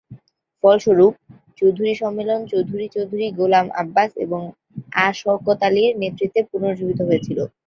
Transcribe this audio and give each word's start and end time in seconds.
ফলস্বরূপ, 0.63 1.13
চৌধুরী 1.59 1.93
সম্মেলন 2.01 2.39
চৌধুরী 2.51 2.85
চৌধুরী 2.95 3.27
গোলাম 3.39 3.65
আব্বাস 3.81 4.11
এবং 4.25 4.41
আঃ 4.97 5.13
শওকত 5.19 5.59
আলীর 5.67 5.93
নেতৃত্বে 6.01 6.41
পুনর্জীবিত 6.51 6.99
হয়েছিল। 7.07 7.39